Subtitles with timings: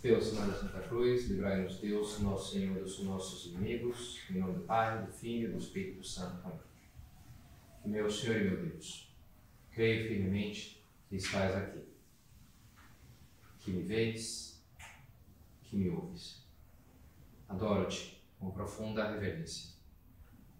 [0.00, 4.60] Pela Semana da Santa Cruz, livrai-nos Deus, nosso Senhor, dos nossos inimigos, em nome do
[4.60, 6.40] Pai, do Filho e do Espírito Santo.
[6.42, 6.58] Amém.
[7.84, 9.14] Meu Senhor e meu Deus,
[9.70, 11.84] creio firmemente que estás aqui,
[13.58, 14.64] que me vês,
[15.64, 16.48] que me ouves.
[17.46, 19.74] Adoro-te com profunda reverência.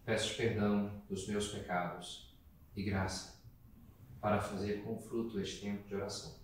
[0.04, 2.36] Peço perdão dos meus pecados
[2.76, 3.42] e graça
[4.20, 6.39] para fazer com fruto este tempo de oração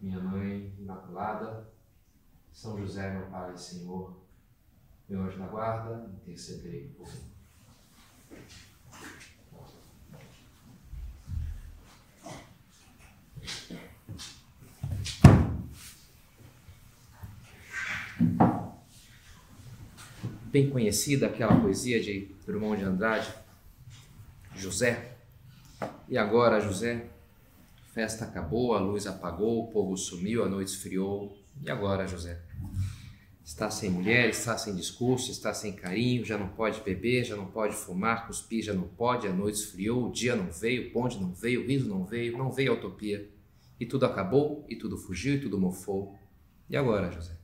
[0.00, 1.68] minha Mãe Imaculada,
[2.52, 4.16] São José, meu Pai e Senhor,
[5.08, 7.30] meu anjo da guarda, intercedei por mim.
[20.50, 23.32] Bem conhecida aquela poesia de Drummond de Andrade,
[24.56, 25.16] José.
[26.08, 27.08] E agora, José,
[28.00, 31.36] festa acabou, a luz apagou, o povo sumiu, a noite esfriou.
[31.60, 32.40] E agora, José?
[33.44, 37.48] Está sem mulher, está sem discurso, está sem carinho, já não pode beber, já não
[37.48, 41.20] pode fumar, cuspir já não pode, a noite esfriou, o dia não veio, o bonde
[41.20, 43.28] não veio, o riso não veio, não veio a utopia.
[43.78, 46.18] E tudo acabou, e tudo fugiu, e tudo mofou.
[46.70, 47.36] E agora, José?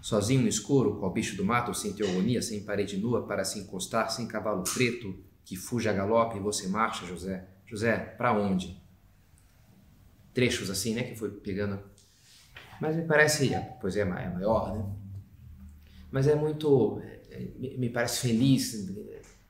[0.00, 4.10] Sozinho no escuro, qual bicho do mato, sem teogonia, sem parede nua para se encostar,
[4.10, 7.46] sem cavalo preto que fuja a galope e você marcha, José.
[7.64, 8.87] José, para onde?
[10.38, 11.80] Trechos assim, né, que foi pegando.
[12.80, 13.50] Mas me parece,
[13.80, 14.86] pois é, é maior, né?
[16.12, 18.88] Mas é muito, é, me parece feliz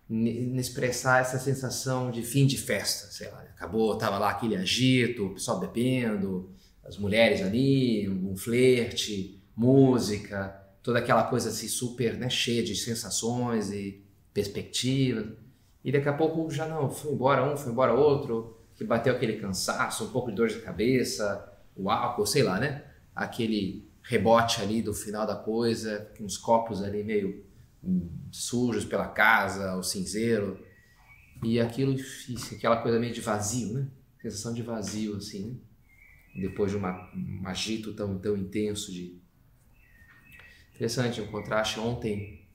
[0.08, 5.26] em expressar essa sensação de fim de festa, sei lá, acabou, tava lá aquele agito,
[5.26, 6.48] o pessoal bebendo,
[6.82, 13.70] as mulheres ali, um flerte, música, toda aquela coisa assim super, né, cheia de sensações
[13.70, 15.26] e perspectivas.
[15.84, 19.40] E daqui a pouco já não, foi embora um, foi embora outro, que bateu aquele
[19.40, 22.84] cansaço, um pouco de dor de cabeça, o álcool, sei lá, né?
[23.12, 27.44] Aquele rebote ali do final da coisa, uns copos ali meio
[27.82, 30.64] hum, sujos pela casa, o cinzeiro.
[31.42, 31.96] E aquilo,
[32.52, 33.88] aquela coisa meio de vazio, né?
[34.22, 35.56] Sensação de vazio, assim, né?
[36.40, 39.18] Depois de uma, um agito tão, tão intenso de...
[40.72, 41.80] Interessante, um contraste.
[41.80, 42.46] Ontem,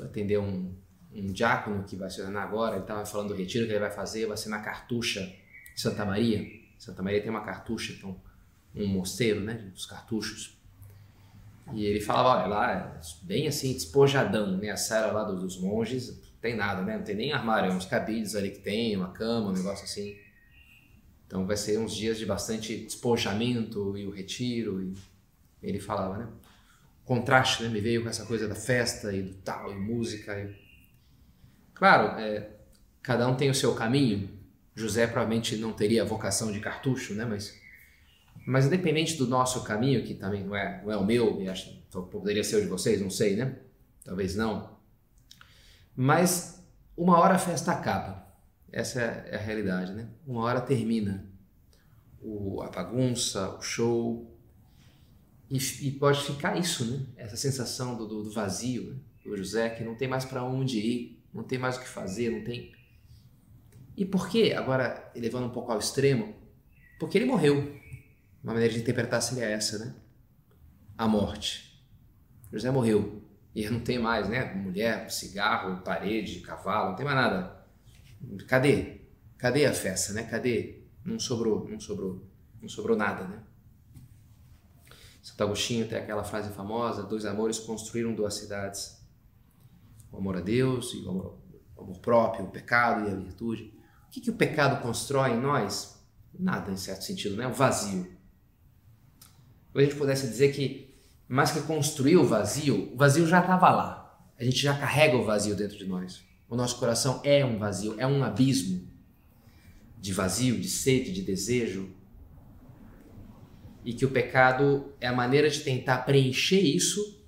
[0.00, 0.72] atender um,
[1.12, 3.90] um diácono que vai se ordenar agora, ele estava falando do retiro que ele vai
[3.90, 5.28] fazer, vai ser na cartucha
[5.78, 6.44] Santa Maria.
[6.76, 8.20] Santa Maria tem uma cartucha, então,
[8.74, 10.58] um mosteiro, né, dos cartuchos.
[11.72, 16.08] E ele falava, olha, lá, bem assim, despojadão, né, a sala lá dos, dos monges,
[16.08, 19.12] não tem nada, né, não tem nem armário, é uns cabides ali que tem, uma
[19.12, 20.16] cama, um negócio assim.
[21.26, 24.94] Então vai ser uns dias de bastante despojamento e o retiro, e
[25.62, 26.28] ele falava, né,
[27.04, 30.36] contraste, né, me veio com essa coisa da festa e do tal, e música.
[30.40, 30.56] E...
[31.72, 32.50] Claro, é,
[33.00, 34.37] cada um tem o seu caminho,
[34.78, 37.24] José provavelmente não teria a vocação de cartucho, né?
[37.24, 37.58] Mas,
[38.46, 42.44] mas independente do nosso caminho, que também não é, não é o meu, acho, poderia
[42.44, 43.56] ser o de vocês, não sei, né?
[44.04, 44.78] Talvez não.
[45.96, 46.64] Mas
[46.96, 48.26] uma hora a festa acaba.
[48.70, 50.08] Essa é a realidade, né?
[50.26, 51.28] Uma hora termina
[52.20, 54.32] o, a bagunça, o show.
[55.50, 57.06] E, e, pode ficar isso, né?
[57.16, 58.96] Essa sensação do, do, do vazio, né?
[59.24, 62.30] do José, que não tem mais para onde ir, não tem mais o que fazer,
[62.30, 62.72] não tem
[63.98, 66.32] e por que, agora levando um pouco ao extremo,
[67.00, 67.76] porque ele morreu.
[68.44, 69.92] Uma maneira de interpretar seria essa, né?
[70.96, 71.84] A morte.
[72.52, 73.20] José morreu.
[73.52, 74.54] E não tem mais, né?
[74.54, 77.66] Mulher, cigarro, parede, cavalo, não tem mais nada.
[78.46, 79.00] Cadê?
[79.36, 80.22] Cadê a festa, né?
[80.22, 80.84] Cadê?
[81.04, 82.24] Não sobrou, não sobrou,
[82.62, 83.42] não sobrou nada, né?
[85.20, 89.04] Santo Agostinho tem aquela frase famosa: dois amores construíram duas cidades.
[90.12, 91.38] O amor a Deus e o amor,
[91.76, 93.76] o amor próprio, o pecado e a virtude.
[94.08, 96.02] O que, que o pecado constrói em nós?
[96.38, 97.46] Nada, em certo sentido, né?
[97.46, 98.10] O vazio.
[99.74, 100.94] Ou a gente pudesse dizer que,
[101.28, 104.18] mais que construir o vazio, o vazio já estava lá.
[104.38, 106.22] A gente já carrega o vazio dentro de nós.
[106.48, 108.88] O nosso coração é um vazio, é um abismo
[110.00, 111.94] de vazio, de sede, de desejo.
[113.84, 117.26] E que o pecado é a maneira de tentar preencher isso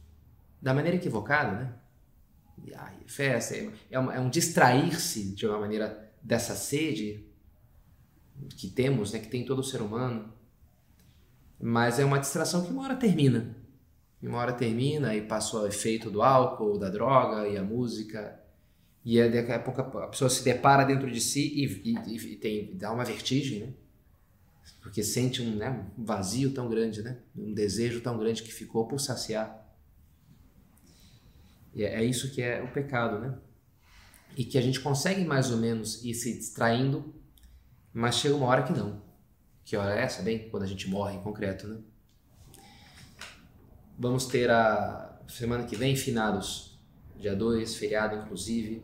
[0.62, 1.74] da maneira equivocada, né?
[2.74, 7.26] Ai, festa, é, é, é um distrair-se de uma maneira dessa sede
[8.56, 10.32] que temos, né, que tem todo o ser humano,
[11.60, 13.56] mas é uma distração que uma hora termina.
[14.22, 18.38] E uma hora termina e passa o efeito do álcool, da droga e a música.
[19.04, 22.76] E daqui a pouco a pessoa se depara dentro de si e, e, e tem,
[22.76, 23.72] dá uma vertigem, né?
[24.82, 27.18] Porque sente um, né, um vazio tão grande, né?
[27.36, 29.66] Um desejo tão grande que ficou por saciar.
[31.74, 33.38] E é, é isso que é o pecado, né?
[34.36, 37.14] E que a gente consegue mais ou menos ir se distraindo,
[37.92, 39.02] mas chega uma hora que não.
[39.64, 40.22] Que hora é essa?
[40.22, 41.80] Bem, quando a gente morre em concreto, né?
[44.00, 46.80] vamos ter a semana que vem finados,
[47.16, 48.82] dia 2, feriado inclusive.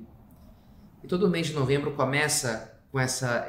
[1.03, 3.49] E todo mês de novembro começa com essa.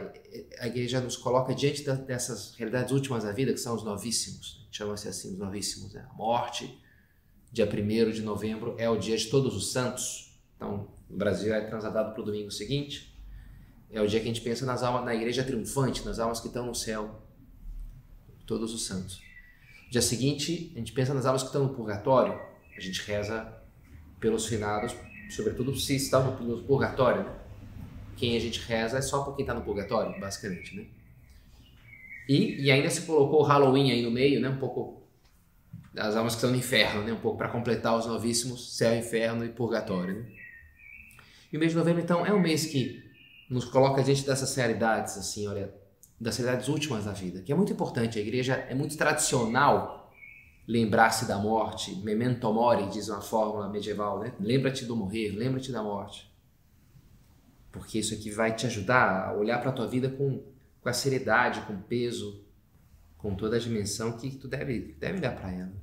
[0.60, 4.66] A igreja nos coloca diante da, dessas realidades últimas da vida, que são os novíssimos.
[4.72, 5.94] Chama-se assim, os novíssimos.
[5.94, 6.08] Né?
[6.10, 6.82] A morte,
[7.52, 10.27] dia 1 de novembro, é o dia de todos os santos.
[10.58, 13.16] Então, no Brasil é transatado para o domingo seguinte.
[13.90, 16.48] É o dia que a gente pensa nas almas, na igreja triunfante, nas almas que
[16.48, 17.22] estão no céu,
[18.46, 19.22] todos os santos.
[19.90, 22.38] Dia seguinte, a gente pensa nas almas que estão no purgatório,
[22.76, 23.54] a gente reza
[24.20, 24.94] pelos finados,
[25.30, 27.24] sobretudo se estão no purgatório.
[27.24, 27.36] Né?
[28.18, 30.76] Quem a gente reza é só por quem está no purgatório, basicamente.
[30.76, 30.88] Né?
[32.28, 34.50] E, e ainda se colocou o Halloween aí no meio, né?
[34.50, 35.04] um pouco
[35.94, 37.14] das almas que estão no inferno, né?
[37.14, 40.16] um pouco para completar os novíssimos, céu, inferno e purgatório.
[40.16, 40.37] Né?
[41.52, 43.04] E o mês de novembro, então, é um mês que
[43.50, 45.74] nos coloca diante dessas realidades, assim, olha,
[46.20, 48.18] das realidades últimas da vida, que é muito importante.
[48.18, 50.12] A igreja é muito tradicional
[50.68, 54.34] lembrar-se da morte, memento mori, diz uma fórmula medieval, né?
[54.40, 56.30] Lembra-te do morrer, lembra-te da morte.
[57.72, 60.44] Porque isso aqui vai te ajudar a olhar para a tua vida com,
[60.82, 62.44] com a seriedade, com peso,
[63.18, 65.74] com toda a dimensão que tu deve, deve olhar para ela.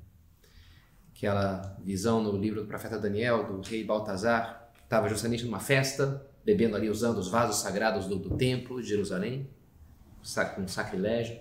[1.16, 6.77] Aquela visão no livro do profeta Daniel, do rei Baltazar, estava justamente numa festa, bebendo
[6.77, 9.51] ali, usando os vasos sagrados do, do templo de Jerusalém,
[10.55, 11.39] com sacrilégio.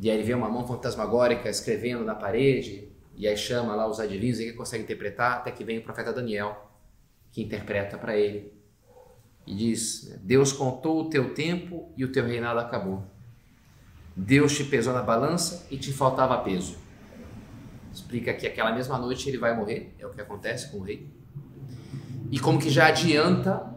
[0.00, 4.00] E aí ele vê uma mão fantasmagórica escrevendo na parede, e aí chama lá os
[4.00, 6.70] adivinhos e consegue interpretar, até que vem o profeta Daniel,
[7.30, 8.52] que interpreta para ele.
[9.46, 13.04] E diz: Deus contou o teu tempo e o teu reinado acabou.
[14.16, 16.76] Deus te pesou na balança e te faltava peso.
[17.92, 21.23] Explica que aquela mesma noite ele vai morrer, é o que acontece com o rei.
[22.30, 23.74] E como que já adianta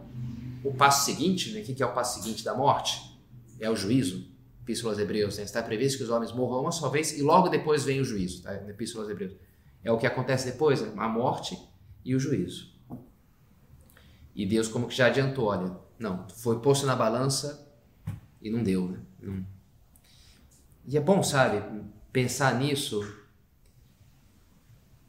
[0.63, 1.61] o passo seguinte, né?
[1.61, 3.17] o que é o passo seguinte da morte?
[3.59, 4.27] É o juízo.
[4.61, 5.43] Epístola aos Hebreus, né?
[5.43, 8.43] está previsto que os homens morram uma só vez e logo depois vem o juízo,
[8.43, 8.53] tá?
[8.67, 9.33] Epístola aos Hebreus.
[9.81, 10.91] É o que acontece depois, né?
[10.97, 11.57] a morte
[12.03, 12.75] e o juízo.
[14.35, 17.65] E Deus como que já adiantou, olha, não, foi posto na balança
[18.41, 18.99] e não deu, né?
[19.21, 19.45] Não.
[20.85, 21.63] E é bom, sabe,
[22.11, 23.01] pensar nisso,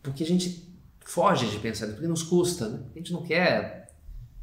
[0.03, 0.68] porque a gente
[1.09, 2.85] foge de pensar, porque nos custa, né?
[2.95, 3.95] A gente não quer,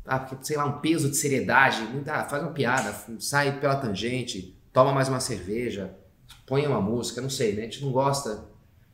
[0.03, 1.77] ah, porque, sei lá, um peso de seriedade,
[2.07, 5.95] ah, faz uma piada, sai pela tangente, toma mais uma cerveja,
[6.43, 7.61] põe uma música, não sei, né?
[7.61, 8.45] A gente não gosta,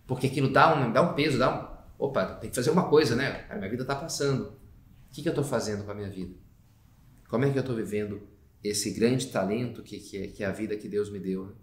[0.05, 1.49] porque aquilo dá um, dá um peso, dá
[1.97, 3.45] um, opa, tem que fazer uma coisa, né?
[3.49, 4.47] A minha vida está passando.
[5.09, 6.35] O que, que eu estou fazendo com a minha vida?
[7.29, 8.21] Como é que eu estou vivendo
[8.61, 11.45] esse grande talento que, que, é, que é a vida que Deus me deu?
[11.45, 11.53] Né?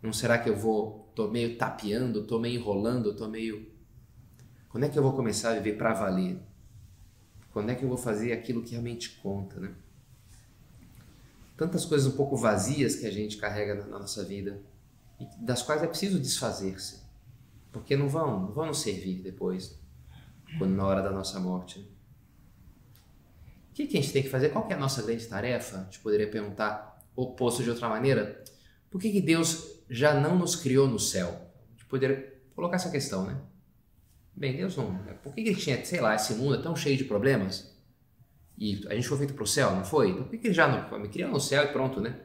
[0.00, 3.73] Não será que eu vou, tô meio tapeando, tô meio enrolando, tô meio
[4.74, 6.36] quando é que eu vou começar a viver para valer?
[7.52, 9.72] Quando é que eu vou fazer aquilo que realmente conta, né?
[11.56, 14.60] Tantas coisas um pouco vazias que a gente carrega na nossa vida,
[15.38, 17.04] das quais é preciso desfazer-se,
[17.70, 19.78] porque não vão, não vão nos servir depois,
[20.58, 21.78] quando na hora da nossa morte.
[23.70, 24.48] O que, que a gente tem que fazer?
[24.48, 25.82] Qual que é a nossa grande tarefa?
[25.82, 28.42] A gente poderia perguntar, oposto de outra maneira,
[28.90, 31.28] por que, que Deus já não nos criou no céu?
[31.28, 33.40] A gente poderia colocar essa questão, né?
[34.36, 34.98] Bem, Deus não.
[35.22, 37.72] Por que ele tinha, sei lá, esse mundo é tão cheio de problemas?
[38.58, 40.10] E a gente foi feito para o céu, não foi?
[40.10, 42.16] Então por que ele já não me criou no céu e pronto, né?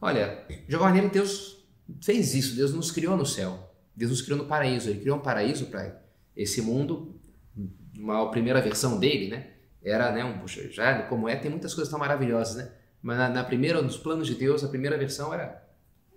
[0.00, 1.66] Olha, de alguma maneira Deus
[2.02, 3.74] fez isso, Deus nos criou no céu.
[3.96, 4.90] Deus nos criou no paraíso.
[4.90, 6.00] Ele criou um paraíso para
[6.36, 7.20] esse mundo.
[7.96, 9.50] Uma primeira versão dele, né?
[9.82, 10.24] Era, né?
[10.24, 12.72] Um, puxa, já como é, tem muitas coisas tão maravilhosas, né?
[13.02, 15.66] Mas na, na primeira, nos planos de Deus, a primeira versão era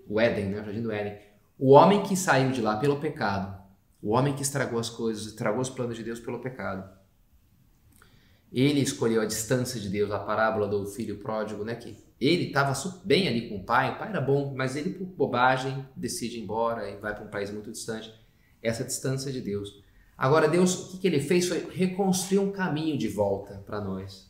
[0.08, 0.62] o Éden, né?
[0.62, 1.18] O jardim do Éden.
[1.58, 3.61] O homem que saiu de lá pelo pecado
[4.02, 6.90] o homem que estragou as coisas, estragou os planos de Deus pelo pecado.
[8.52, 11.76] Ele escolheu a distância de Deus, a parábola do filho pródigo, né?
[11.76, 12.74] Que ele estava
[13.06, 16.42] bem ali com o pai, o pai era bom, mas ele, por bobagem, decide ir
[16.42, 18.14] embora e vai para um país muito distante.
[18.62, 19.82] Essa distância de Deus.
[20.18, 24.30] Agora, Deus, o que ele fez foi reconstruir um caminho de volta para nós.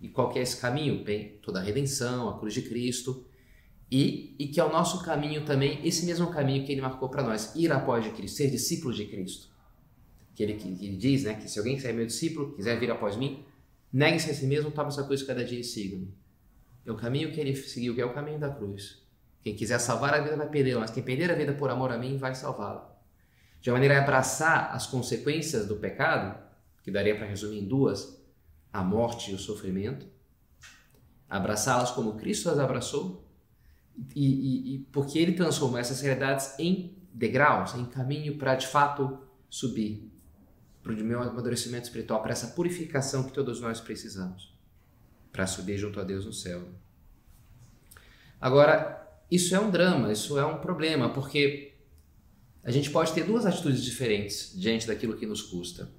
[0.00, 1.04] E qual que é esse caminho?
[1.04, 3.24] Bem, toda a redenção, a cruz de Cristo,
[3.90, 7.24] e, e que é o nosso caminho também, esse mesmo caminho que ele marcou para
[7.24, 9.48] nós, ir após de Cristo, ser discípulo de Cristo.
[10.34, 12.90] Que ele, que ele diz, né, que se alguém quiser ser meu discípulo, quiser vir
[12.90, 13.44] após mim,
[13.92, 16.14] negue-se a si mesmo, tome essa cruz cada dia e siga-me.
[16.86, 19.02] É o caminho que ele seguiu, que é o caminho da cruz.
[19.42, 21.98] Quem quiser salvar a vida vai perdê-la, mas quem perder a vida por amor a
[21.98, 22.96] mim vai salvá-la.
[23.60, 26.38] De maneira a abraçar as consequências do pecado,
[26.82, 28.22] que daria para resumir em duas,
[28.72, 30.06] a morte e o sofrimento,
[31.28, 33.29] abraçá-las como Cristo as abraçou
[34.14, 39.18] e, e, e porque ele transformou essas realidades em degraus, em caminho para de fato
[39.48, 40.10] subir
[40.82, 44.56] para o meu amadurecimento espiritual, para essa purificação que todos nós precisamos,
[45.30, 46.68] para subir junto a Deus no céu.
[48.40, 51.74] Agora, isso é um drama, isso é um problema, porque
[52.64, 55.90] a gente pode ter duas atitudes diferentes diante daquilo que nos custa: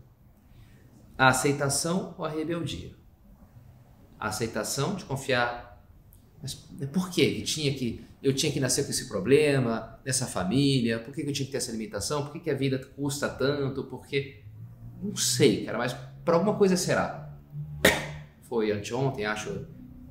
[1.17, 2.95] a aceitação ou a rebeldia.
[4.19, 5.70] A aceitação de confiar,
[6.41, 6.55] mas
[6.91, 11.21] por que tinha que eu tinha que nascer com esse problema, nessa família, por que
[11.21, 14.43] eu tinha que ter essa limitação, por que a vida custa tanto, por que.
[15.01, 17.35] Não sei, cara, mas para alguma coisa será.
[18.43, 19.65] Foi anteontem, acho,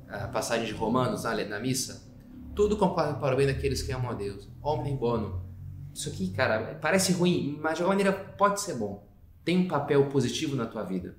[0.09, 2.11] a passagem de Romanos na, na missa.
[2.53, 4.49] Tudo concorre para o bem daqueles que amam a Deus.
[4.61, 5.45] Homem bono.
[5.93, 9.07] Isso aqui, cara, parece ruim, mas de alguma maneira pode ser bom.
[9.45, 11.15] Tem um papel positivo na tua vida.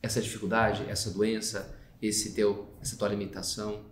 [0.00, 3.84] Essa dificuldade, essa doença, esse teu, essa tua limitação.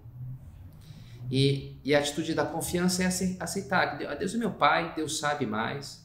[1.30, 3.06] E, e a atitude da confiança é
[3.40, 6.04] aceitar que Deus é meu pai, Deus sabe mais.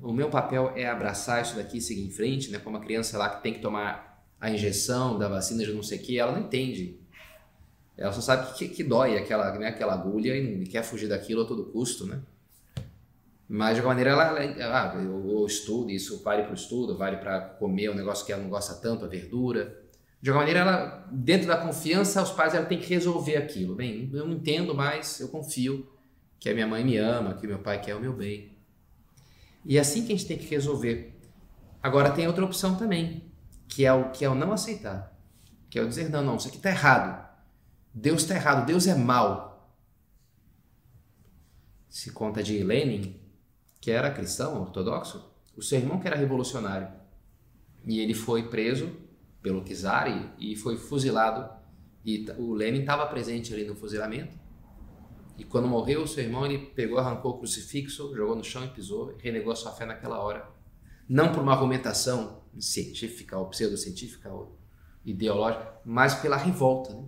[0.00, 2.58] O meu papel é abraçar isso daqui e seguir em frente, né?
[2.58, 5.98] Como a criança lá que tem que tomar a injeção da vacina de não sei
[5.98, 7.00] o que, ela não entende.
[7.96, 11.46] Ela só sabe que, que dói aquela, né, aquela agulha e quer fugir daquilo a
[11.46, 12.20] todo custo, né?
[13.48, 16.96] Mas de alguma maneira ela, ela ah, eu, eu estudo, isso vale para o estudo,
[16.96, 19.87] vale para comer um negócio que ela não gosta tanto, a verdura.
[20.20, 23.76] De alguma maneira, ela, dentro da confiança, os pais ela têm que resolver aquilo.
[23.76, 25.88] Bem, eu não entendo, mas eu confio
[26.40, 28.56] que a minha mãe me ama, que meu pai quer o meu bem.
[29.64, 31.16] E é assim que a gente tem que resolver.
[31.82, 33.30] Agora tem outra opção também,
[33.68, 35.16] que é o que é o não aceitar,
[35.70, 37.28] que é o dizer não, não, isso aqui está errado.
[37.94, 39.72] Deus está errado, Deus é mal.
[41.88, 43.20] Se conta de Lenin,
[43.80, 46.88] que era cristão ortodoxo, o seu irmão que era revolucionário.
[47.86, 48.92] E ele foi preso
[49.48, 51.48] pelo czar e, foi fuzilado.
[52.04, 54.38] E o Lenin estava presente ali no fuzilamento.
[55.38, 59.12] E quando morreu seu irmão, ele pegou, arrancou o crucifixo, jogou no chão e pisou,
[59.12, 60.50] e renegou sua fé naquela hora.
[61.08, 64.58] Não por uma argumentação científica ou pseudocientífica ou
[65.04, 67.04] ideológica, mas pela revolta, né?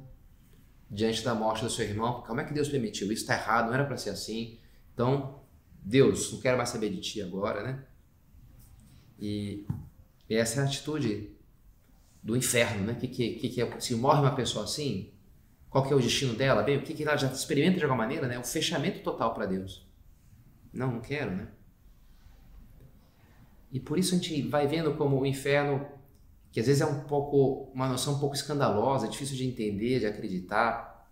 [0.90, 3.12] Diante da morte do seu irmão, como é que Deus permitiu?
[3.12, 4.58] Isso está errado, não era para ser assim.
[4.94, 5.40] Então,
[5.82, 7.84] Deus, não quero mais saber de ti agora, né?
[9.18, 9.66] E
[10.28, 11.39] essa é a atitude
[12.22, 12.94] do inferno, né?
[12.94, 15.12] Que, que, que, é, se morre uma pessoa assim,
[15.68, 16.62] qual que é o destino dela?
[16.62, 18.38] Bem, o que, que ela já experimenta de alguma maneira, né?
[18.38, 19.88] O fechamento total para Deus.
[20.72, 21.48] Não, não quero, né?
[23.72, 25.86] E por isso a gente vai vendo como o inferno,
[26.50, 30.06] que às vezes é um pouco uma noção um pouco escandalosa, difícil de entender, de
[30.06, 31.08] acreditar.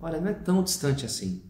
[0.00, 1.44] Olha, não é tão distante assim.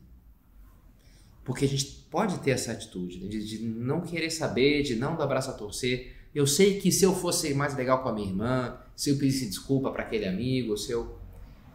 [1.45, 3.29] Porque a gente pode ter essa atitude né?
[3.29, 7.05] de, de não querer saber, de não dar braço a torcer, eu sei que se
[7.05, 10.77] eu fosse mais legal com a minha irmã, se eu pedisse desculpa para aquele amigo,
[10.77, 11.19] se eu.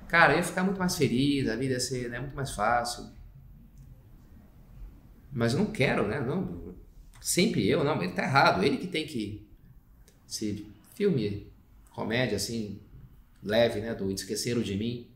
[0.07, 3.05] Cara, eu ia ficar muito mais feliz, a vida ia ser né, muito mais fácil.
[5.31, 6.19] Mas eu não quero, né?
[6.19, 6.75] Não,
[7.21, 9.47] sempre eu, não, ele tá errado, ele que tem que.
[10.25, 11.51] Se filme,
[11.91, 12.81] comédia assim,
[13.43, 13.93] leve, né?
[13.93, 15.07] Do Esqueceram de Mim,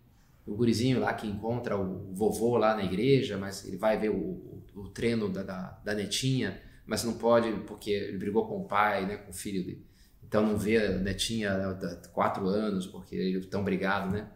[0.45, 4.15] o gurizinho lá que encontra o vovô lá na igreja, mas ele vai ver o,
[4.15, 8.67] o, o treino da, da, da netinha mas não pode porque ele brigou com o
[8.67, 9.85] pai, né, com o filho dele.
[10.23, 14.29] Então não vê a netinha há quatro anos porque eles estão brigados, né?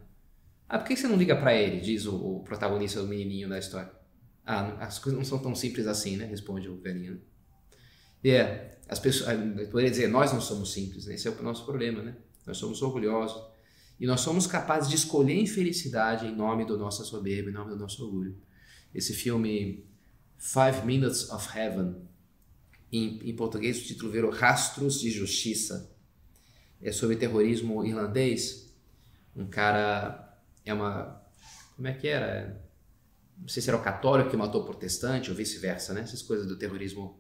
[0.67, 1.79] Ah, por que você não liga para ele?
[1.79, 3.91] Diz o, o, protagonista do menininho da história.
[4.45, 6.25] Ah, as coisas não são tão simples assim, né?
[6.25, 7.21] Responde o velhinho.
[8.23, 11.13] E é, as pessoas, eu poderia dizer, nós não somos simples, né?
[11.13, 12.15] Esse é o nosso problema, né?
[12.45, 13.41] Nós somos orgulhosos
[13.99, 17.77] e nós somos capazes de escolher infelicidade em nome do nosso soberba, em nome do
[17.77, 18.35] nosso orgulho.
[18.93, 19.85] Esse filme
[20.37, 21.95] Five Minutes of Heaven
[22.97, 25.91] em, em português, o título virou Rastros de Justiça.
[26.81, 28.73] É sobre terrorismo irlandês.
[29.35, 31.21] Um cara é uma.
[31.75, 32.61] Como é que era?
[33.37, 36.01] Não sei se era o católico que matou o protestante ou vice-versa, né?
[36.01, 37.19] Essas coisas do terrorismo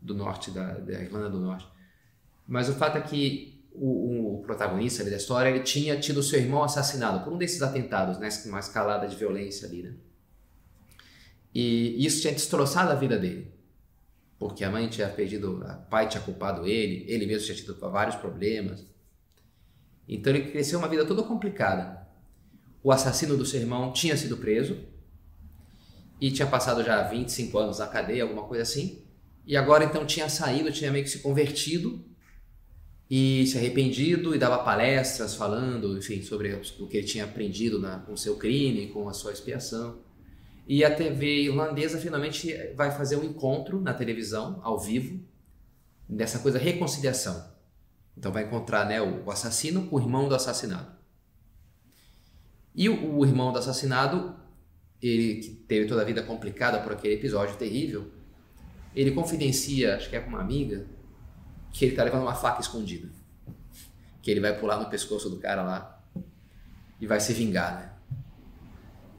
[0.00, 1.66] do norte, da, da Irlanda do Norte.
[2.46, 6.62] Mas o fato é que o, o, protagonista da história ele tinha tido seu irmão
[6.62, 8.28] assassinado por um desses atentados, né?
[8.46, 9.94] Uma escalada de violência ali, né?
[11.54, 13.55] E isso tinha destroçado a vida dele
[14.38, 18.16] porque a mãe tinha perdido, o pai tinha culpado ele, ele mesmo tinha tido vários
[18.16, 18.86] problemas.
[20.08, 22.06] Então ele cresceu uma vida toda complicada.
[22.82, 24.78] O assassino do seu irmão tinha sido preso
[26.20, 29.02] e tinha passado já 25 anos na cadeia, alguma coisa assim.
[29.46, 32.04] E agora então tinha saído, tinha meio que se convertido
[33.08, 38.00] e se arrependido e dava palestras falando, enfim, sobre o que ele tinha aprendido na,
[38.00, 40.05] com o seu crime, com a sua expiação.
[40.66, 45.20] E a TV irlandesa finalmente vai fazer um encontro na televisão, ao vivo,
[46.08, 47.54] dessa coisa reconciliação.
[48.16, 50.90] Então vai encontrar né, o assassino com o irmão do assassinado.
[52.74, 54.34] E o, o irmão do assassinado,
[55.00, 58.10] ele que teve toda a vida complicada por aquele episódio terrível,
[58.94, 60.86] ele confidencia, acho que é com uma amiga,
[61.72, 63.08] que ele está levando uma faca escondida.
[64.20, 66.02] Que ele vai pular no pescoço do cara lá
[67.00, 67.95] e vai se vingar, né?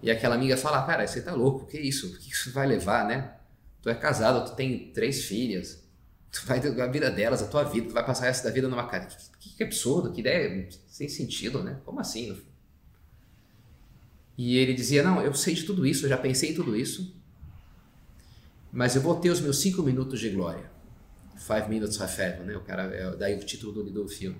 [0.01, 2.08] E aquela amiga fala, cara, você tá louco, que isso?
[2.08, 3.36] O que isso vai levar, né?
[3.82, 5.84] Tu é casado, tu tem três filhas,
[6.32, 8.88] tu vai a vida delas, a tua vida, tu vai passar essa da vida numa
[8.88, 9.08] casa.
[9.39, 11.80] Que, que absurdo, que ideia sem sentido, né?
[11.86, 12.39] Como assim?
[14.38, 17.16] E ele dizia: Não, eu sei de tudo isso, eu já pensei em tudo isso,
[18.72, 20.70] mas eu vou ter os meus cinco minutos de glória.
[21.38, 22.58] Five Minutes of Heaven, né?
[22.58, 24.38] O cara, é daí o título do, do filme.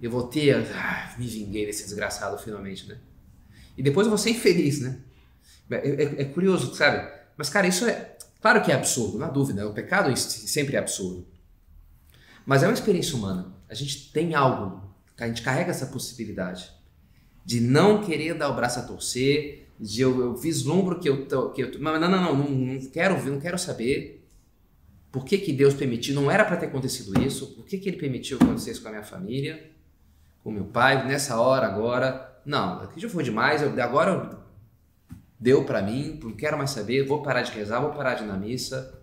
[0.00, 2.98] Eu vou ter, ah, me vinguei desse desgraçado finalmente, né?
[3.76, 4.98] E depois vou ser infeliz, né?
[5.70, 7.10] É, é, é, curioso, sabe?
[7.36, 8.16] Mas, cara, isso é.
[8.40, 9.66] Claro que é absurdo, não há dúvida.
[9.68, 11.26] O pecado sempre é absurdo.
[12.44, 13.52] Mas é uma experiência humana.
[13.68, 14.82] A gente tem algo,
[15.18, 16.70] a gente carrega essa possibilidade
[17.44, 21.50] de não querer dar o braço a torcer, de eu, eu vislumbro que eu tô.
[21.50, 24.24] Que eu tô, não, não, não, não, não quero não quero saber.
[25.10, 26.14] Por que, que Deus permitiu?
[26.14, 27.48] Não era para ter acontecido isso.
[27.54, 29.70] Por que, que Ele permitiu que acontecesse com a minha família,
[30.42, 32.31] com meu pai, nessa hora, agora?
[32.44, 33.62] Não, aqui já foi demais.
[33.62, 34.38] Eu, agora
[35.38, 37.06] deu para mim, não quero mais saber.
[37.06, 39.00] Vou parar de rezar, vou parar de ir na missa.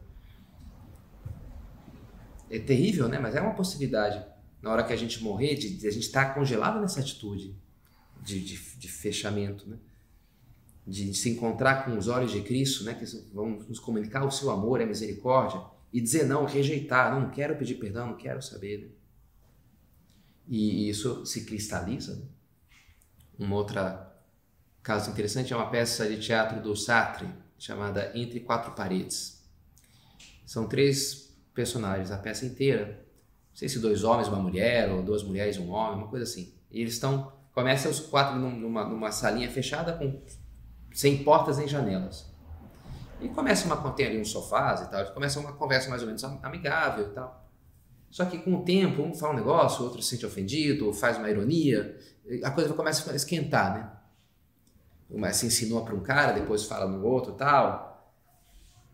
[2.49, 3.19] É terrível, né?
[3.19, 4.23] Mas é uma possibilidade.
[4.61, 7.55] Na hora que a gente morrer, de, de a gente estar tá congelado nessa atitude
[8.21, 9.77] de, de, de fechamento, né?
[10.89, 14.49] de se encontrar com os olhos de Cristo, né, que vão nos comunicar o seu
[14.49, 15.61] amor, a misericórdia,
[15.93, 18.79] e dizer não, rejeitar, não, não quero pedir perdão, não quero saber.
[18.79, 18.87] Né?
[20.47, 22.15] E isso se cristaliza.
[22.15, 22.23] Né?
[23.39, 23.79] Um outro
[24.83, 27.27] caso interessante é uma peça de teatro do Sartre,
[27.57, 29.41] chamada Entre Quatro Paredes.
[30.45, 33.05] São três personagens, a peça inteira.
[33.49, 36.53] Não sei se dois homens, uma mulher, ou duas mulheres um homem, uma coisa assim.
[36.69, 37.31] E eles estão.
[37.53, 40.21] Começam os quatro numa, numa salinha fechada, com,
[40.93, 42.29] sem portas nem janelas.
[43.21, 46.23] E começa uma, tem ali uns sofás e tal, começa uma conversa mais ou menos
[46.23, 47.49] amigável e tal.
[48.09, 51.17] Só que com o tempo, um fala um negócio, o outro se sente ofendido, faz
[51.17, 51.97] uma ironia,
[52.43, 53.89] a coisa começa a esquentar, né?
[55.09, 57.89] Uma se ensinou para um cara, depois fala no outro tal.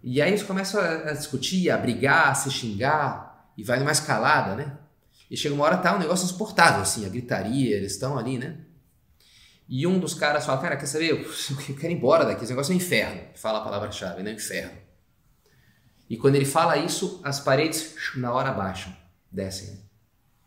[0.01, 4.55] E aí eles começam a discutir, a brigar, a se xingar, e vai numa escalada,
[4.55, 4.77] né?
[5.29, 8.59] E chega uma hora tá um negócio insuportável, assim, a gritaria, eles estão ali, né?
[9.67, 11.11] E um dos caras fala, cara, quer saber?
[11.11, 11.25] Eu
[11.75, 13.21] quero ir embora daqui, esse negócio é um inferno.
[13.35, 14.31] Fala a palavra-chave, né?
[14.31, 14.77] Inferno.
[16.09, 18.95] E quando ele fala isso, as paredes na hora baixam,
[19.31, 19.71] descem.
[19.71, 19.77] Né?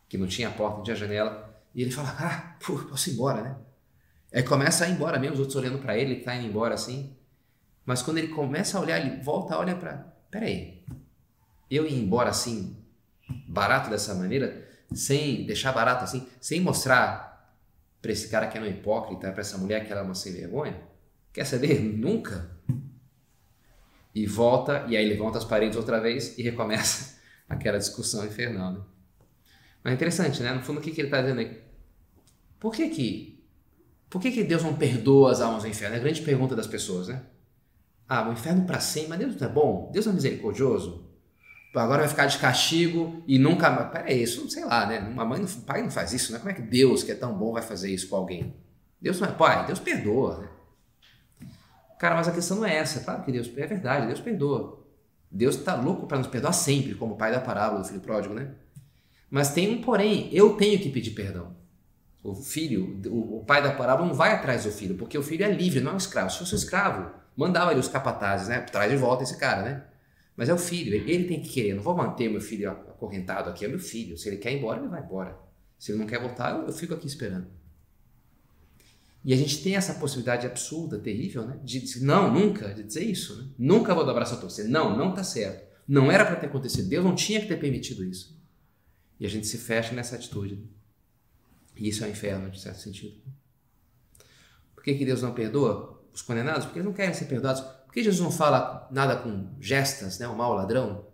[0.08, 1.47] Que não tinha porta, não tinha janela.
[1.78, 3.56] E ele fala, ah, pô, posso ir embora, né?
[4.34, 6.74] Aí começa a ir embora mesmo, os outros olhando para ele, ele tá indo embora
[6.74, 7.16] assim.
[7.86, 10.84] Mas quando ele começa a olhar, ele volta, olha para, peraí,
[11.70, 12.76] eu ir embora assim,
[13.46, 17.48] barato dessa maneira, sem deixar barato assim, sem mostrar
[18.02, 20.32] para esse cara que é um hipócrita, para essa mulher que ela é uma sem
[20.32, 20.82] vergonha?
[21.32, 21.78] Quer saber?
[21.80, 22.50] Nunca.
[24.12, 28.72] E volta, e aí levanta as paredes outra vez e recomeça aquela discussão infernal.
[28.72, 28.80] Né?
[29.84, 30.52] Mas é interessante, né?
[30.52, 31.67] No fundo, o que, que ele está dizendo aí?
[32.58, 33.44] Por que que,
[34.10, 35.94] por que que Deus não perdoa as almas do inferno?
[35.94, 37.22] É a grande pergunta das pessoas, né?
[38.08, 39.90] Ah, o inferno para sempre, mas Deus não é bom?
[39.92, 41.08] Deus não é misericordioso?
[41.74, 43.90] agora vai ficar de castigo e nunca mais.
[43.90, 44.98] Pera aí, isso, sei lá, né?
[45.00, 46.38] Uma mãe, um pai não faz isso, né?
[46.38, 48.54] Como é que Deus, que é tão bom, vai fazer isso com alguém?
[49.00, 50.48] Deus não é pai, Deus perdoa, né?
[51.98, 53.00] Cara, mas a questão não é essa.
[53.00, 54.84] Claro que Deus, é verdade, Deus perdoa.
[55.30, 58.34] Deus está louco para nos perdoar sempre, como o pai da parábola do filho pródigo,
[58.34, 58.52] né?
[59.30, 61.54] Mas tem um porém, eu tenho que pedir perdão.
[62.22, 65.50] O filho, o, pai da parábola não vai atrás do filho, porque o filho é
[65.50, 66.30] livre, não é um escravo.
[66.30, 68.60] Se fosse um escravo, mandava ali os capatazes, né?
[68.60, 69.84] Traz de volta esse cara, né?
[70.36, 71.70] Mas é o filho, ele tem que querer.
[71.70, 74.16] Eu não vou manter meu filho acorrentado aqui, é meu filho.
[74.16, 75.36] Se ele quer ir embora, ele vai embora.
[75.78, 77.46] Se ele não quer voltar, eu, fico aqui esperando.
[79.24, 81.58] E a gente tem essa possibilidade absurda, terrível, né?
[81.62, 83.48] De dizer, não, nunca, de dizer isso, né?
[83.58, 84.68] Nunca vou dar abraço a torcer.
[84.68, 85.66] Não, não tá certo.
[85.86, 86.88] Não era para ter acontecido.
[86.88, 88.38] Deus não tinha que ter permitido isso.
[89.18, 90.62] E a gente se fecha nessa atitude.
[91.78, 93.16] E isso é um inferno, de certo sentido.
[94.74, 96.64] Por que, que Deus não perdoa os condenados?
[96.64, 100.28] Porque eles não querem ser perdoados por que Jesus não fala nada com gestas, né,
[100.28, 101.06] o mau ladrão?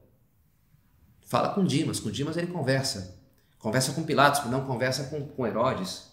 [1.24, 3.22] Fala com Dimas, com Dimas ele conversa.
[3.60, 6.10] Conversa com Pilatos, não conversa com, com Herodes.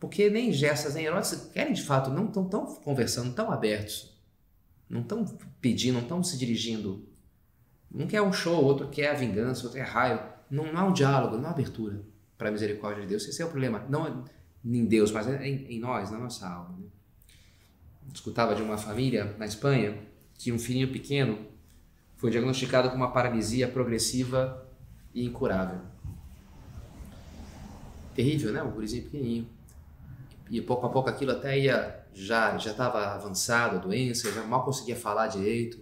[0.00, 4.20] Porque nem gestas nem Herodes querem de fato, não estão tão conversando, tão abertos.
[4.90, 5.24] Não estão
[5.60, 7.08] pedindo, não estão se dirigindo.
[7.94, 10.20] Um quer um show, outro quer a vingança, outro quer raio.
[10.50, 12.02] Não, não há um diálogo, não há abertura
[12.42, 13.28] para a misericórdia de Deus.
[13.28, 13.86] Esse é o problema.
[13.88, 14.24] Não
[14.64, 16.76] em Deus, mas é em, em nós, na nossa alma.
[16.76, 16.86] Né?
[18.12, 19.96] escutava de uma família na Espanha
[20.34, 21.38] que um filhinho pequeno
[22.16, 24.66] foi diagnosticado com uma paralisia progressiva
[25.14, 25.80] e incurável.
[28.12, 28.60] Terrível, né?
[28.60, 29.48] Um gurizinho pequenininho.
[30.50, 34.64] E pouco a pouco aquilo até ia já já estava avançado a doença, já mal
[34.64, 35.80] conseguia falar direito,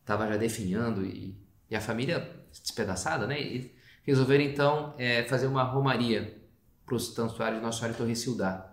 [0.00, 1.34] estava já definhando e,
[1.70, 3.40] e, a família despedaçada, né?
[3.40, 3.75] E
[4.06, 6.40] resolveram então é, fazer uma romaria
[6.86, 8.72] para o santuário de Nossa Senhora de Torre Sildá.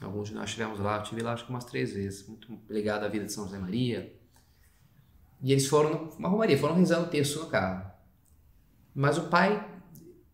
[0.00, 3.04] Alguns de nós estivemos lá, eu estive lá acho que umas três vezes, muito ligado
[3.04, 4.12] à vida de São José Maria.
[5.42, 7.90] E eles foram numa romaria, foram rezando o texto no carro.
[8.94, 9.68] Mas o pai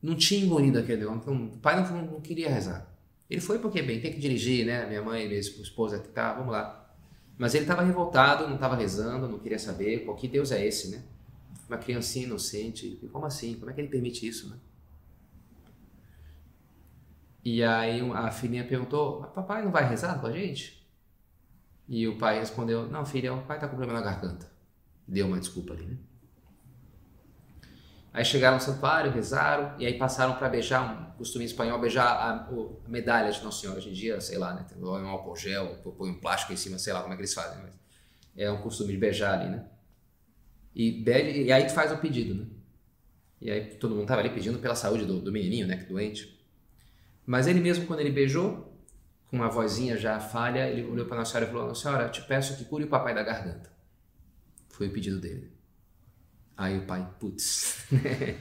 [0.00, 2.88] não tinha engolido aquele negócio, então o pai não, não, queria rezar.
[3.28, 4.86] Ele foi porque, bem, tem que dirigir, né?
[4.86, 6.88] Minha mãe, minha esposa, tá, vamos lá.
[7.36, 10.90] Mas ele estava revoltado, não estava rezando, não queria saber qual que Deus é esse,
[10.90, 11.02] né?
[11.68, 13.54] Uma criancinha inocente, como assim?
[13.58, 14.56] Como é que ele permite isso, né?
[17.44, 20.86] E aí a filhinha perguntou, papai não vai rezar com a gente?
[21.88, 24.50] E o pai respondeu, não filha, o pai está com problema na garganta.
[25.06, 25.96] Deu uma desculpa ali, né?
[28.12, 32.30] Aí chegaram no santuário, rezaram, e aí passaram para beijar, um costume espanhol, beijar a,
[32.32, 32.48] a,
[32.86, 33.78] medalha de Nossa Senhora.
[33.78, 34.66] Hoje em dia, sei lá, né?
[34.68, 37.32] Tem um álcool gel, põe um plástico em cima, sei lá como é que eles
[37.32, 37.78] fazem, mas
[38.36, 39.64] é um costume de beijar ali, né?
[40.78, 42.46] E, bebe, e aí tu faz o pedido, né?
[43.40, 45.76] E aí todo mundo tava ali pedindo pela saúde do, do menininho, né?
[45.76, 46.40] Que é doente.
[47.26, 48.72] Mas ele mesmo, quando ele beijou,
[49.26, 52.22] com uma vozinha já falha, ele olhou para Nossa Senhora e falou: Nossa Senhora, te
[52.22, 53.72] peço que cure o papai da garganta.
[54.68, 55.50] Foi o pedido dele.
[56.56, 57.84] Aí o pai, putz,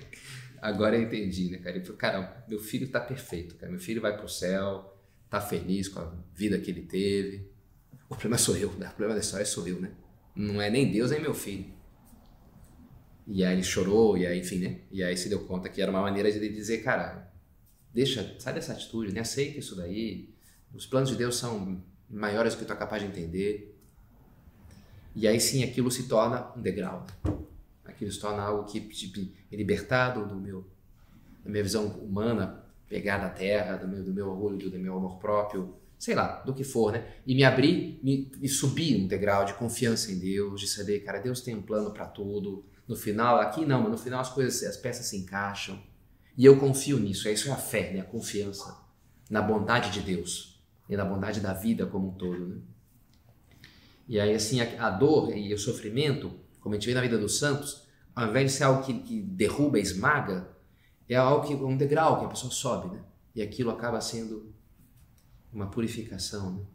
[0.61, 1.75] agora eu entendi, né, cara?
[1.75, 3.71] Ele falou, cara, meu filho tá perfeito, cara.
[3.71, 4.95] Meu filho vai pro céu,
[5.27, 7.49] tá feliz com a vida que ele teve.
[8.07, 8.87] O problema sou eu, né?
[8.87, 9.91] O problema da história sou eu, né?
[10.35, 11.76] Não é nem Deus nem meu filho.
[13.27, 14.79] E aí ele chorou, e aí, enfim, né?
[14.89, 17.31] E aí se deu conta que era uma maneira de dizer, cara,
[17.93, 19.19] deixa, sai dessa atitude, né?
[19.19, 20.29] Aceita isso daí.
[20.73, 23.77] Os planos de Deus são maiores do que tu é capaz de entender.
[25.15, 27.05] E aí sim aquilo se torna um degrau
[27.97, 30.65] aquilo se torna algo que tipo, me libertado do meu,
[31.43, 35.17] da minha visão humana, pegar da terra, do meu, do meu orgulho, do meu amor
[35.17, 37.15] próprio, sei lá, do que for, né?
[37.25, 41.19] E me abrir, me, me subir um degrau de confiança em Deus, de saber, cara,
[41.19, 42.63] Deus tem um plano para tudo.
[42.87, 45.81] No final, aqui não, mas no final as coisas, as peças se encaixam.
[46.37, 48.01] E eu confio nisso, isso é a fé, né?
[48.01, 48.77] A confiança
[49.29, 52.61] na bondade de Deus e na bondade da vida como um todo, né?
[54.07, 57.17] E aí, assim, a, a dor e o sofrimento, como a gente vê na vida
[57.17, 60.49] dos santos, ao invés de ser algo que, que derruba, esmaga,
[61.09, 63.03] é algo que um degrau que a pessoa sobe, né?
[63.35, 64.53] E aquilo acaba sendo
[65.51, 66.53] uma purificação.
[66.53, 66.65] Né?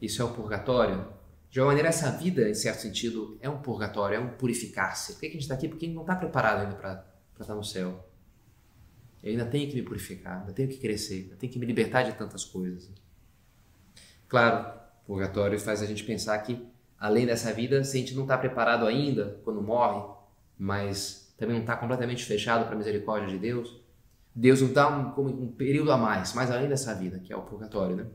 [0.00, 1.06] Isso é o purgatório.
[1.54, 5.12] De alguma maneira, essa vida, em certo sentido, é um purgatório, é um purificar-se.
[5.12, 5.68] Por que a gente está aqui?
[5.68, 7.06] Porque a gente não está preparado ainda para
[7.38, 8.10] estar no céu.
[9.22, 12.02] Eu ainda tenho que me purificar, ainda tenho que crescer, ainda tenho que me libertar
[12.02, 12.90] de tantas coisas.
[14.26, 14.68] Claro,
[15.06, 16.60] purgatório faz a gente pensar que,
[16.98, 20.12] além dessa vida, se a gente não está preparado ainda, quando morre,
[20.58, 23.80] mas também não está completamente fechado para a misericórdia de Deus,
[24.34, 27.42] Deus não dá um, um, período a mais, mais além dessa vida, que é o
[27.42, 28.06] purgatório, né?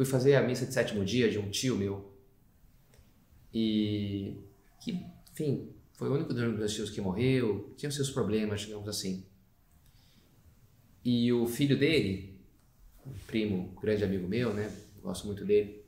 [0.00, 2.10] Fui fazer a missa de sétimo dia de um tio meu
[3.52, 4.34] e
[4.80, 8.88] que, enfim, foi o único dos meus tios que morreu, tinha os seus problemas, digamos
[8.88, 9.26] assim.
[11.04, 12.40] E o filho dele,
[13.06, 14.74] um primo, grande amigo meu, né?
[15.02, 15.84] Gosto muito dele.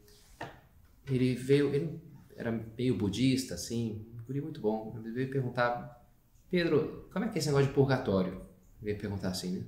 [1.06, 1.98] Ele veio, ele
[2.36, 4.94] era meio budista, assim, um muito bom.
[4.98, 6.06] Ele veio perguntar,
[6.50, 8.32] Pedro, como é que é esse negócio de purgatório?
[8.32, 9.64] Ele veio perguntar assim, né?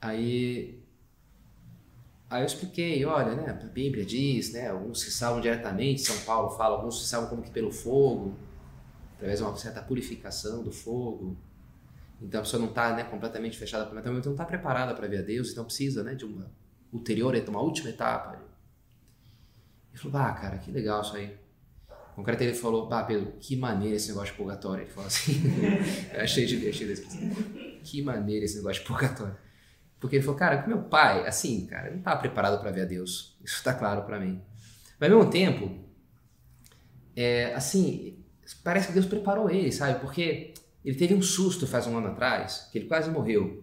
[0.00, 0.79] Aí,
[2.30, 6.50] aí eu expliquei, olha, né, a Bíblia diz, né, alguns se salvam diretamente, São Paulo
[6.50, 8.36] fala, alguns se salvam como que pelo fogo,
[9.16, 11.36] através de uma certa purificação do fogo.
[12.22, 15.18] Então a pessoa não está né, completamente fechada para o não está preparada para ver
[15.18, 16.50] a Deus, então precisa né, de uma
[16.92, 18.50] ulterior, uma última etapa
[19.92, 21.36] ele falou, ah, cara, que legal isso aí.
[22.14, 24.84] concreto ele falou, bah, Pedro, que maneira esse negócio de purgatório.
[24.84, 25.42] Ele falou assim,
[26.14, 27.06] eu achei divertido isso.
[27.82, 29.36] Que maneira esse negócio de purgatório.
[30.00, 33.36] Porque ele falou, cara, meu pai, assim, cara, não estava preparado para ver a Deus.
[33.44, 34.40] Isso está claro para mim.
[34.98, 35.78] Mas ao mesmo tempo,
[37.14, 38.18] é, assim,
[38.64, 40.00] parece que Deus preparou ele, sabe?
[40.00, 43.62] Porque ele teve um susto faz um ano atrás, que ele quase morreu.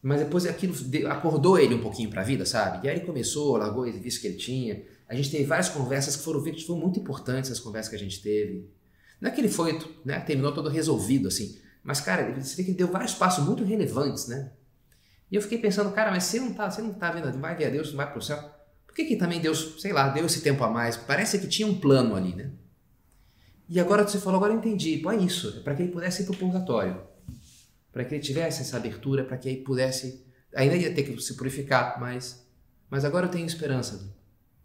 [0.00, 0.72] Mas depois aquilo
[1.08, 2.86] acordou ele um pouquinho para a vida, sabe?
[2.86, 6.16] E aí ele começou, largou o vício que ele tinha, a gente teve várias conversas
[6.16, 8.68] que foram, que foram muito importantes, as conversas que a gente teve.
[9.20, 11.58] Não é que ele foi, né, terminou todo resolvido, assim.
[11.82, 14.52] Mas, cara, você vê que ele deu vários passos muito relevantes, né?
[15.30, 17.56] E eu fiquei pensando, cara, mas você não tá, você não tá vendo, não vai
[17.56, 18.38] ver a Deus, não vai pro céu.
[18.86, 20.96] Por que que também Deus, sei lá, deu esse tempo a mais?
[20.96, 22.50] Parece que tinha um plano ali, né?
[23.68, 24.98] E agora você falou, agora eu entendi.
[24.98, 27.02] Pô, é isso, é para que ele pudesse ir pro purgatório.
[27.92, 30.24] Para que ele tivesse essa abertura, para que ele pudesse...
[30.54, 32.46] Ainda ia ter que se purificar, mas,
[32.88, 34.14] mas agora eu tenho esperança.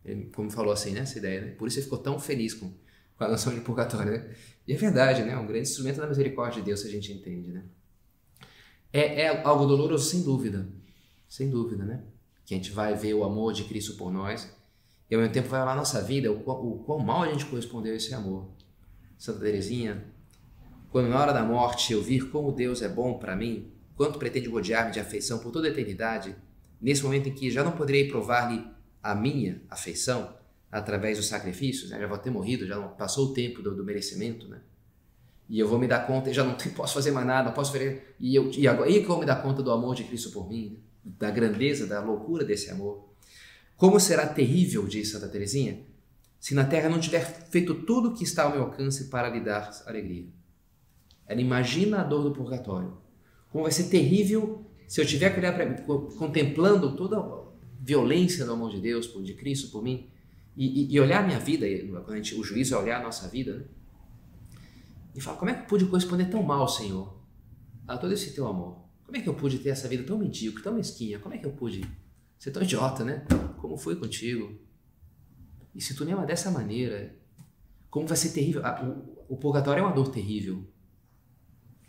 [0.06, 1.02] Ele, como falou assim, né?
[1.02, 1.52] Essa ideia, né?
[1.52, 2.71] Por isso ele ficou tão feliz com,
[3.17, 4.30] com a noção de purgatório, né?
[4.67, 5.34] E é verdade, né?
[5.34, 7.63] É um grande instrumento da misericórdia de Deus, se a gente entende, né?
[8.93, 10.67] É, é algo doloroso, sem dúvida.
[11.27, 12.04] Sem dúvida, né?
[12.45, 14.51] Que a gente vai ver o amor de Cristo por nós
[15.10, 17.32] e ao mesmo tempo vai olhar a nossa vida, o, o, o quão mal a
[17.32, 18.49] gente correspondeu a esse amor.
[19.17, 20.06] Santa Teresinha,
[20.89, 24.47] quando na hora da morte eu vir como Deus é bom para mim, quanto pretende
[24.47, 26.34] rodear-me de afeição por toda a eternidade,
[26.82, 28.65] nesse momento em que já não poderei provar-lhe
[29.04, 30.34] a minha afeição,
[30.71, 31.99] através dos sacrifícios, né?
[31.99, 34.62] já vou ter morrido, já passou o tempo do, do merecimento, né?
[35.51, 37.73] E eu vou me dar conta, e já não posso fazer mais nada, não posso
[37.73, 38.15] ver.
[38.17, 40.31] E, eu, e agora, e que eu vou me dar conta do amor de Cristo
[40.31, 43.09] por mim, da grandeza, da loucura desse amor.
[43.75, 45.81] Como será terrível, diz Santa Teresinha,
[46.39, 49.41] se na terra não tiver feito tudo o que está ao meu alcance para lhe
[49.41, 50.25] dar alegria.
[51.27, 52.97] Ela imagina a dor do purgatório.
[53.51, 55.65] Como vai ser terrível se eu tiver que olhar para
[56.17, 57.43] contemplando toda a
[57.77, 60.07] violência do amor de Deus, de Cristo por mim,
[60.55, 61.65] e, e, e olhar minha vida,
[62.37, 63.63] o juízo é olhar a nossa vida, né?
[65.13, 67.21] E falar: como é que eu pude corresponder tão mal, Senhor,
[67.88, 68.82] a todo esse teu amor?
[69.04, 71.19] Como é que eu pude ter essa vida tão medíocre, tão mesquinha?
[71.19, 71.84] Como é que eu pude
[72.39, 73.26] ser tão idiota, né?
[73.58, 74.58] Como foi contigo?
[75.76, 77.15] E se tu me ama dessa maneira,
[77.89, 78.62] como vai ser terrível?
[79.28, 80.65] O, o purgatório é uma dor terrível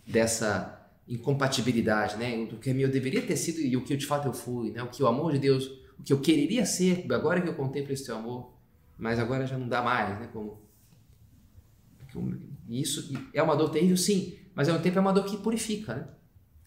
[0.06, 2.36] dessa incompatibilidade, né?
[2.52, 4.82] O que eu deveria ter sido e o que de fato eu fui, né?
[4.82, 5.66] O que o amor de Deus,
[5.98, 8.52] o que eu quereria ser, agora que eu contemplo esse teu amor,
[8.98, 10.28] mas agora já não dá mais, né?
[10.32, 10.60] Como
[12.80, 15.94] isso é uma dor terrível, sim, mas ao mesmo tempo é uma dor que purifica,
[15.94, 16.08] né?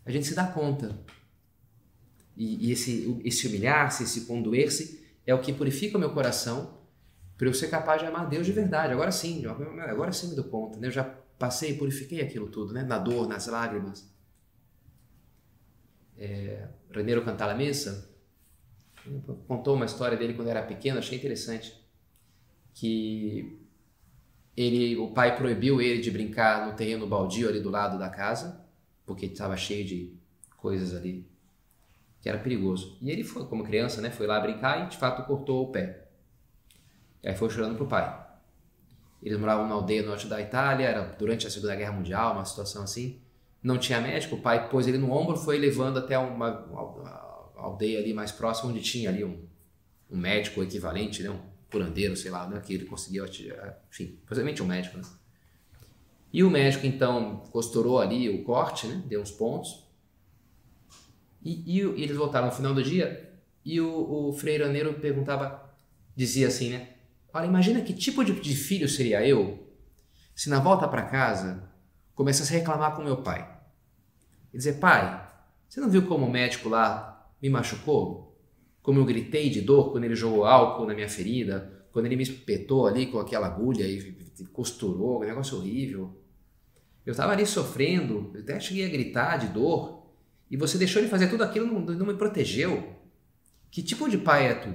[0.05, 0.99] A gente se dá conta.
[2.37, 6.77] E, e esse, esse humilhar-se, esse condoer-se, é o que purifica o meu coração
[7.37, 8.93] para eu ser capaz de amar Deus de verdade.
[8.93, 10.87] Agora sim, agora sim me dou conta, né?
[10.87, 12.83] Eu já passei e purifiquei aquilo tudo, né?
[12.83, 14.07] Na dor, nas lágrimas.
[16.17, 18.09] É, René Cantalamessa
[19.47, 21.79] contou uma história dele quando era pequeno, achei interessante,
[22.73, 23.64] que
[24.55, 28.65] ele, o pai proibiu ele de brincar no terreno baldio ali do lado da casa,
[29.05, 30.13] porque estava cheio de
[30.57, 31.27] coisas ali
[32.21, 32.97] que era perigoso.
[33.01, 36.07] E ele foi, como criança, né, foi lá brincar e de fato cortou o pé.
[37.21, 38.25] E aí foi chorando pro pai.
[39.21, 42.83] Eles moravam na aldeia norte da Itália, era durante a Segunda Guerra Mundial, uma situação
[42.83, 43.21] assim.
[43.61, 47.99] Não tinha médico, o pai pôs ele no ombro, foi levando até uma, uma aldeia
[47.99, 49.45] ali mais próxima, onde tinha ali um,
[50.09, 53.25] um médico equivalente, né, um curandeiro, sei lá, né, que ele conseguiu,
[53.89, 55.03] enfim, possivelmente um médico, né?
[56.31, 59.85] E o médico então costurou ali o corte, né, deu uns pontos.
[61.43, 65.73] E, e, e eles voltaram no final do dia e o, o Frei Raneiro perguntava,
[66.15, 66.89] dizia assim, né?
[67.33, 69.65] Olha, imagina que tipo de, de filho seria eu
[70.35, 71.69] se na volta para casa
[72.13, 73.49] começasse a reclamar com meu pai.
[74.53, 75.25] E dizer, pai,
[75.67, 78.34] você não viu como o médico lá me machucou?
[78.85, 81.87] Como eu gritei de dor quando ele jogou álcool na minha ferida?
[81.91, 84.15] Quando ele me espetou ali com aquela agulha e
[84.53, 86.15] costurou, um negócio horrível.
[87.03, 90.05] Eu estava ali sofrendo, eu até cheguei a gritar de dor,
[90.51, 92.95] e você deixou de fazer tudo aquilo, não, não me protegeu.
[93.71, 94.71] Que tipo de pai é tu?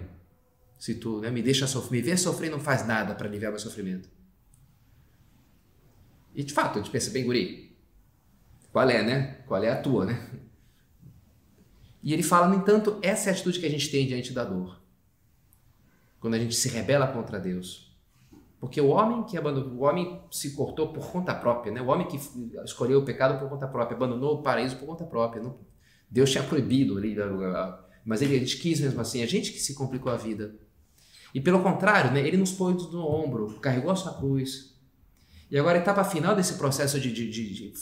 [0.77, 3.61] Se tu né, me deixa sofrer, me vê sofrer não faz nada para aliviar meu
[3.61, 4.09] sofrimento.
[6.35, 7.77] E de fato, a gente pensa bem, guri,
[8.73, 9.39] qual é, né?
[9.47, 10.31] Qual é a tua, né?
[12.03, 14.45] E ele fala, no entanto, essa é a atitude que a gente tem diante da
[14.45, 14.81] dor.
[16.19, 17.91] Quando a gente se rebela contra Deus.
[18.59, 21.81] Porque o homem que abandonou, o homem se cortou por conta própria, né?
[21.81, 22.21] O homem que
[22.63, 25.43] escolheu o pecado por conta própria, abandonou o paraíso por conta própria.
[25.43, 25.59] Não?
[26.11, 27.17] Deus tinha proibido ali,
[28.05, 30.55] mas ele, gente quis mesmo assim, a gente que se complicou a vida.
[31.35, 34.77] E pelo contrário, né, ele nos pôs no ombro, carregou a sua cruz.
[35.51, 37.73] E agora a etapa final desse processo de, de, de,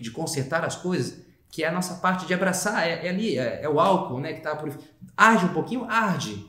[0.00, 3.62] de consertar as coisas, que é a nossa parte de abraçar, é, é ali, é,
[3.62, 4.76] é, o álcool, né, que está por...
[5.16, 5.84] Arde um pouquinho?
[5.84, 6.48] Arde.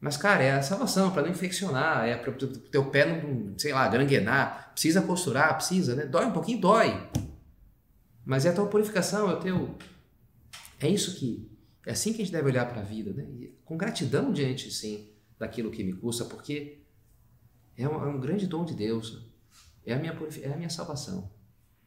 [0.00, 3.72] Mas, cara, é a salvação, para não infeccionar, é para o teu pé não, sei
[3.72, 6.06] lá, granguenar, precisa costurar, precisa, né?
[6.06, 7.08] Dói um pouquinho, dói.
[8.24, 9.76] Mas é a tua purificação, é o teu...
[10.78, 11.50] É isso que...
[11.86, 13.26] É assim que a gente deve olhar para a vida, né?
[13.38, 16.82] E com gratidão diante, sim, daquilo que me custa, porque
[17.76, 19.26] é um, é um grande dom de Deus.
[19.84, 21.30] É a, minha, é a minha salvação.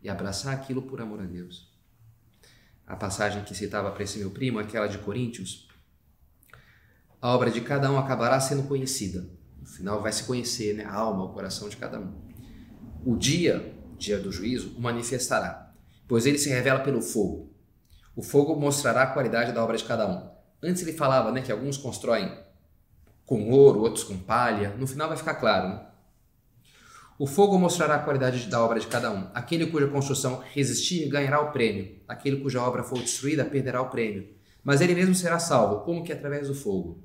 [0.02, 1.73] E abraçar aquilo por amor a Deus.
[2.94, 5.68] A passagem que citava para esse meu primo, aquela de Coríntios,
[7.20, 9.28] a obra de cada um acabará sendo conhecida.
[9.60, 12.14] No final vai se conhecer né, a alma, o coração de cada um.
[13.04, 15.74] O dia, dia do juízo, o manifestará,
[16.08, 17.52] pois ele se revela pelo fogo.
[18.16, 20.30] O fogo mostrará a qualidade da obra de cada um.
[20.62, 22.32] Antes ele falava né, que alguns constroem
[23.26, 24.70] com ouro, outros com palha.
[24.78, 25.70] No final vai ficar claro.
[25.70, 25.82] Né?
[27.18, 29.30] O fogo mostrará a qualidade da obra de cada um.
[29.34, 32.02] Aquele cuja construção resistir ganhará o prêmio.
[32.08, 34.36] Aquele cuja obra for destruída perderá o prêmio.
[34.64, 37.04] Mas ele mesmo será salvo, como que através do fogo.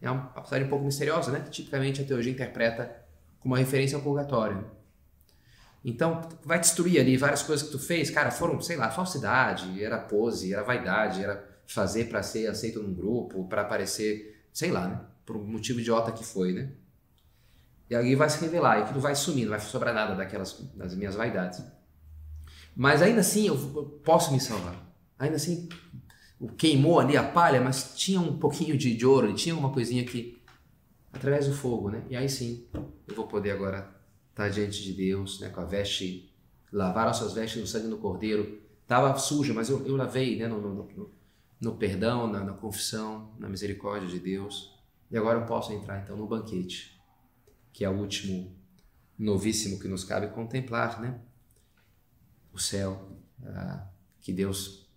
[0.00, 1.40] É uma passagem um pouco misteriosa, né?
[1.40, 2.96] Que tipicamente a teologia interpreta
[3.38, 4.66] como uma referência ao purgatório.
[5.84, 9.98] Então, vai destruir ali várias coisas que tu fez, cara, foram, sei lá, falsidade, era
[9.98, 15.00] pose, era vaidade, era fazer para ser aceito num grupo, para aparecer, sei lá, né?
[15.24, 16.72] por um motivo idiota que foi, né?
[17.90, 20.94] E aí vai se revelar, e aquilo vai sumir, não vai sobrar nada daquelas das
[20.94, 21.62] minhas vaidades.
[22.74, 23.56] Mas ainda assim eu
[24.04, 24.74] posso me salvar.
[25.18, 25.68] Ainda assim,
[26.56, 30.42] queimou ali a palha, mas tinha um pouquinho de, de ouro, tinha uma coisinha que
[31.12, 32.02] através do fogo, né?
[32.08, 32.66] E aí sim,
[33.06, 33.88] eu vou poder agora
[34.30, 35.50] estar diante de Deus, né?
[35.50, 36.32] Com a veste,
[36.72, 38.60] lavar as suas vestes no sangue do Cordeiro.
[38.82, 40.48] Estava suja, mas eu, eu lavei, né?
[40.48, 41.10] No, no, no,
[41.60, 44.74] no perdão, na, na confissão, na misericórdia de Deus.
[45.10, 46.98] E agora eu posso entrar então no banquete,
[47.72, 48.54] que é o último
[49.18, 51.18] novíssimo que nos cabe contemplar, né?
[52.52, 53.86] O céu, ah,
[54.20, 54.90] que Deus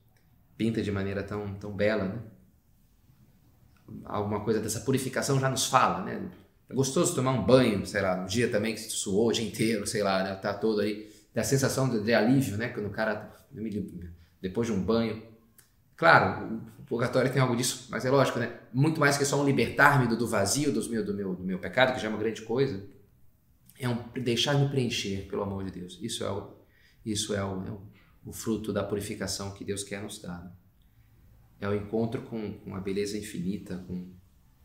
[0.58, 2.22] pinta de maneira tão, tão bela, né?
[4.04, 6.30] Alguma coisa dessa purificação já nos fala, né?
[6.68, 9.86] É gostoso tomar um banho, sei lá, no dia também que suou o dia inteiro,
[9.86, 10.36] sei lá, né?
[10.36, 12.70] Tá todo aí, da sensação de, de, alívio, né?
[12.70, 13.32] Quando o cara,
[14.42, 15.35] depois de um banho.
[15.96, 18.60] Claro, o purgatório tem algo disso, mas é lógico, né?
[18.74, 21.60] Muito mais que só um libertar-me do, do vazio dos meu, do, meu, do meu
[21.60, 22.86] pecado, que já é uma grande coisa.
[23.80, 26.00] É um deixar-me preencher pelo amor de Deus.
[26.02, 26.54] Isso é o,
[27.06, 27.82] isso é o, é o
[28.26, 30.44] o fruto da purificação que Deus quer nos dar.
[30.44, 30.52] Né?
[31.62, 34.10] É o encontro com, com a beleza infinita, com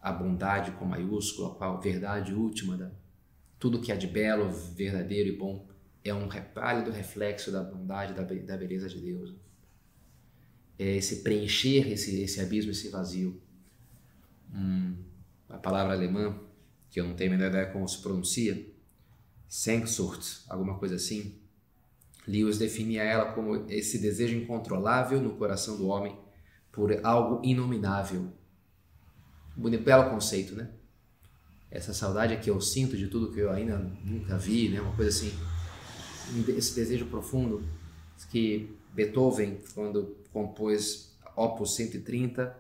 [0.01, 2.91] a bondade com maiúscula, com a verdade última, da,
[3.59, 5.69] tudo que é de belo, verdadeiro e bom
[6.03, 9.35] é um pálido reflexo da bondade, da, da beleza de Deus.
[10.83, 13.39] É esse preencher esse, esse abismo, esse vazio.
[14.51, 14.97] Hum,
[15.47, 16.35] a palavra alemã,
[16.91, 18.67] que eu não tenho a menor ideia como se pronuncia,
[19.47, 21.39] Sehnsucht, alguma coisa assim,
[22.27, 26.19] Lewis definia ela como esse desejo incontrolável no coração do homem
[26.73, 28.33] por algo inominável.
[29.55, 30.71] Bonito, belo conceito, né?
[31.71, 34.81] Essa saudade que eu sinto de tudo que eu ainda nunca vi, né?
[34.81, 35.31] Uma coisa assim,
[36.57, 37.63] esse desejo profundo
[38.31, 42.57] que Beethoven, quando compôs Opus 130,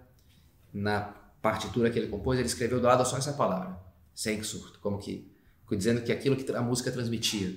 [0.72, 1.00] na
[1.42, 3.78] partitura que ele compôs, ele escreveu do lado só essa palavra,
[4.14, 5.30] Sehnsucht, como que
[5.76, 7.56] dizendo que aquilo que a música transmitia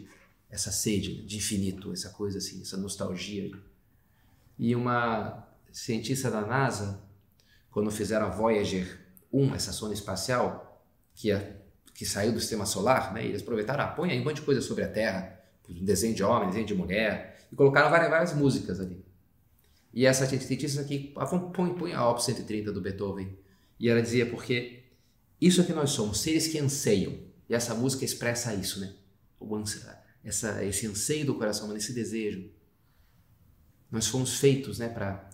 [0.50, 3.52] essa sede de infinito, essa coisa assim, essa nostalgia.
[4.58, 7.02] E uma cientista da NASA,
[7.72, 9.00] quando fizeram a Voyager
[9.32, 11.60] 1, essa sonda espacial, que, é,
[11.96, 14.62] que saiu do sistema solar, né, eles aproveitaram, ah, põe aí um monte de coisa
[14.62, 19.04] sobre a Terra, desenho de homem, desenho de mulher, e colocaram várias, várias músicas ali.
[19.94, 23.38] E essa cientista aqui, ah, põe, põe a Op 130 do Beethoven.
[23.80, 24.84] E ela dizia, porque
[25.40, 27.18] isso é que nós somos, seres que anseiam.
[27.48, 28.94] E essa música expressa isso, né?
[29.40, 32.50] O anseio essa, esse anseio do coração, esse desejo.
[33.92, 35.30] Nós fomos feitos né, para.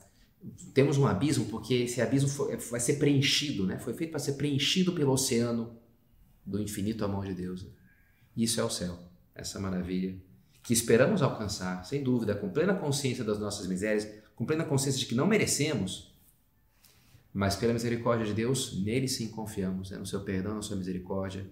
[0.73, 3.77] Temos um abismo porque esse abismo foi, vai ser preenchido, né?
[3.77, 5.77] foi feito para ser preenchido pelo oceano
[6.45, 7.67] do infinito amor de Deus.
[8.35, 8.97] Isso é o céu,
[9.39, 10.15] essa maravilha
[10.61, 15.05] que esperamos alcançar, sem dúvida, com plena consciência das nossas misérias, com plena consciência de
[15.05, 16.13] que não merecemos,
[17.33, 19.97] mas pela misericórdia de Deus, nele sim confiamos, né?
[19.97, 21.45] no seu perdão, na sua misericórdia,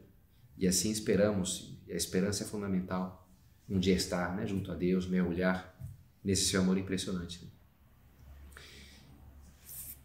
[0.57, 3.27] e assim esperamos, e a esperança é fundamental
[3.69, 5.75] um dia estar né, junto a Deus, mergulhar
[6.23, 7.51] nesse seu amor impressionante.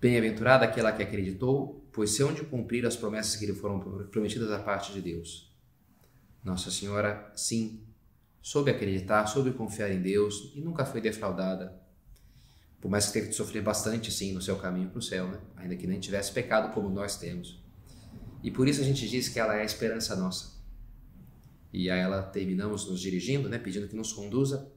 [0.00, 3.78] Bem-aventurada aquela que acreditou, pois se onde cumprir as promessas que lhe foram
[4.10, 5.51] prometidas da parte de Deus.
[6.42, 7.86] Nossa Senhora, sim,
[8.40, 11.80] soube acreditar, soube confiar em Deus e nunca foi defraudada.
[12.80, 15.38] Por mais que tenha que sofrer bastante, sim, no seu caminho para o céu, né?
[15.56, 17.62] ainda que nem tivesse pecado como nós temos.
[18.42, 20.60] E por isso a gente diz que ela é a esperança nossa
[21.72, 24.70] e a ela terminamos nos dirigindo, né, pedindo que nos conduza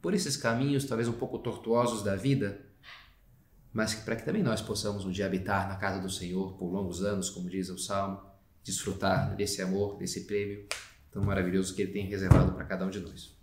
[0.00, 2.60] por esses caminhos talvez um pouco tortuosos da vida,
[3.72, 7.02] mas para que também nós possamos um dia habitar na casa do Senhor por longos
[7.02, 8.20] anos, como diz o Salmo,
[8.62, 10.68] desfrutar desse amor, desse prêmio
[11.16, 13.34] tão maravilhoso que Ele tem reservado para cada um de nós.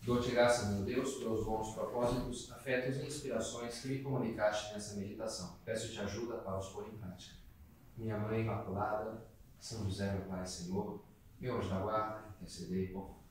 [0.00, 5.58] Dou-te graças, meu Deus, pelos bons propósitos, afetos e inspirações que me comunicaste nessa meditação.
[5.62, 7.36] Peço-te ajuda para os pôr em prática.
[7.98, 9.26] Minha Mãe Imaculada,
[9.60, 11.04] São José, meu Pai Senhor,
[11.38, 13.21] meu anjo da guarda, intercedei por